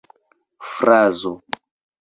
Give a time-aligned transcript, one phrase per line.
[0.71, 1.31] frazo